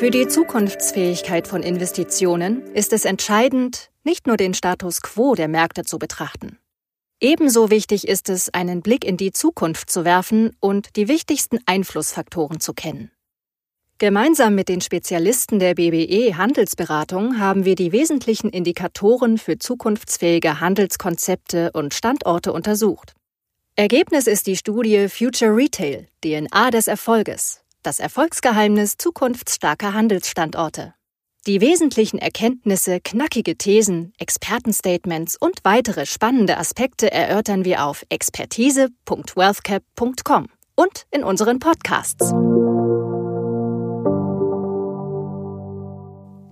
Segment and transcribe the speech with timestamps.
[0.00, 5.84] Für die Zukunftsfähigkeit von Investitionen ist es entscheidend, nicht nur den Status quo der Märkte
[5.84, 6.58] zu betrachten.
[7.20, 12.60] Ebenso wichtig ist es, einen Blick in die Zukunft zu werfen und die wichtigsten Einflussfaktoren
[12.60, 13.10] zu kennen.
[13.98, 21.72] Gemeinsam mit den Spezialisten der BBE Handelsberatung haben wir die wesentlichen Indikatoren für zukunftsfähige Handelskonzepte
[21.72, 23.12] und Standorte untersucht.
[23.76, 30.94] Ergebnis ist die Studie Future Retail, DNA des Erfolges, das Erfolgsgeheimnis zukunftsstarker Handelsstandorte.
[31.46, 41.06] Die wesentlichen Erkenntnisse, knackige Thesen, Expertenstatements und weitere spannende Aspekte erörtern wir auf expertise.wealthcap.com und
[41.10, 42.34] in unseren Podcasts.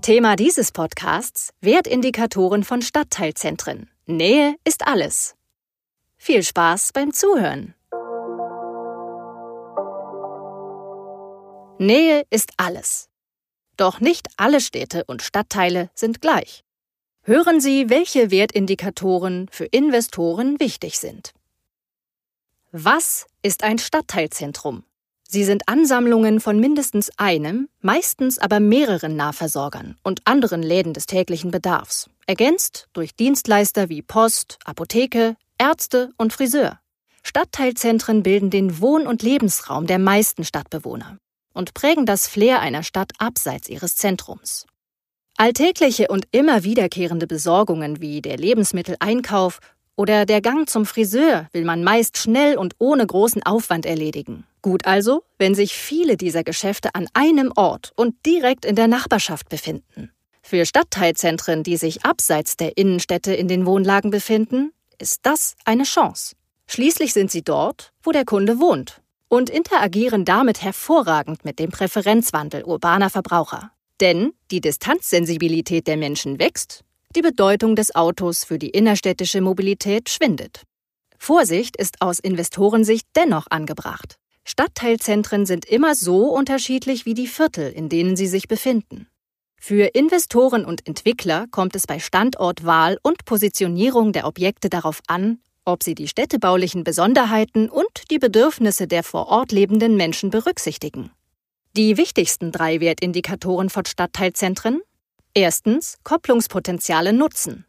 [0.00, 3.90] Thema dieses Podcasts Wertindikatoren von Stadtteilzentren.
[4.06, 5.34] Nähe ist alles.
[6.16, 7.74] Viel Spaß beim Zuhören.
[11.80, 13.08] Nähe ist alles.
[13.76, 16.64] Doch nicht alle Städte und Stadtteile sind gleich.
[17.22, 21.34] Hören Sie, welche Wertindikatoren für Investoren wichtig sind.
[22.72, 24.82] Was ist ein Stadtteilzentrum?
[25.28, 31.50] Sie sind Ansammlungen von mindestens einem, meistens aber mehreren Nahversorgern und anderen Läden des täglichen
[31.50, 36.80] Bedarfs, ergänzt durch Dienstleister wie Post, Apotheke, Ärzte und Friseur.
[37.22, 41.18] Stadtteilzentren bilden den Wohn- und Lebensraum der meisten Stadtbewohner
[41.58, 44.64] und prägen das Flair einer Stadt abseits ihres Zentrums.
[45.36, 49.58] Alltägliche und immer wiederkehrende Besorgungen wie der Lebensmitteleinkauf
[49.96, 54.46] oder der Gang zum Friseur will man meist schnell und ohne großen Aufwand erledigen.
[54.62, 59.48] Gut also, wenn sich viele dieser Geschäfte an einem Ort und direkt in der Nachbarschaft
[59.48, 60.12] befinden.
[60.42, 64.70] Für Stadtteilzentren, die sich abseits der Innenstädte in den Wohnlagen befinden,
[65.00, 66.36] ist das eine Chance.
[66.68, 72.64] Schließlich sind sie dort, wo der Kunde wohnt und interagieren damit hervorragend mit dem Präferenzwandel
[72.64, 73.72] urbaner Verbraucher.
[74.00, 76.84] Denn die Distanzsensibilität der Menschen wächst
[77.16, 80.62] die Bedeutung des Autos für die innerstädtische Mobilität schwindet.
[81.18, 84.16] Vorsicht ist aus Investorensicht dennoch angebracht.
[84.44, 89.08] Stadtteilzentren sind immer so unterschiedlich wie die Viertel, in denen sie sich befinden.
[89.60, 95.82] Für Investoren und Entwickler kommt es bei Standortwahl und Positionierung der Objekte darauf an, ob
[95.82, 101.10] sie die städtebaulichen Besonderheiten und die Bedürfnisse der vor Ort lebenden Menschen berücksichtigen.
[101.76, 104.80] Die wichtigsten drei Wertindikatoren von Stadtteilzentren
[105.34, 107.64] Erstens Kopplungspotenziale nutzen.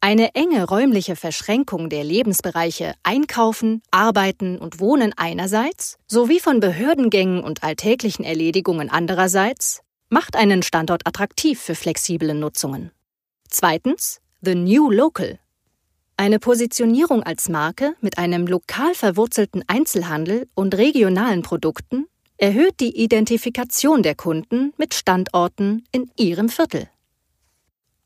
[0.00, 7.62] Eine enge räumliche Verschränkung der Lebensbereiche Einkaufen, Arbeiten und Wohnen einerseits sowie von Behördengängen und
[7.62, 9.80] alltäglichen Erledigungen andererseits
[10.10, 12.90] macht einen Standort attraktiv für flexible Nutzungen.
[13.48, 15.38] Zweitens The New Local.
[16.18, 22.06] Eine Positionierung als Marke mit einem lokal verwurzelten Einzelhandel und regionalen Produkten
[22.38, 26.88] erhöht die Identifikation der Kunden mit Standorten in ihrem Viertel.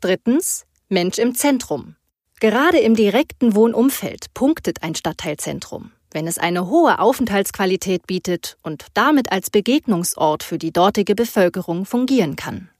[0.00, 1.96] Drittens Mensch im Zentrum.
[2.40, 9.30] Gerade im direkten Wohnumfeld punktet ein Stadtteilzentrum, wenn es eine hohe Aufenthaltsqualität bietet und damit
[9.32, 12.70] als Begegnungsort für die dortige Bevölkerung fungieren kann.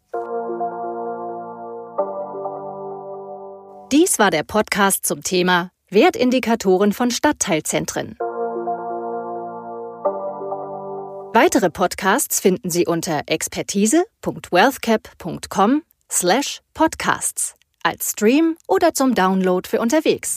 [3.91, 8.19] Dies war der Podcast zum Thema Wertindikatoren von Stadtteilzentren.
[11.33, 20.37] Weitere Podcasts finden Sie unter expertise.wealthcap.com slash podcasts als Stream oder zum Download für unterwegs.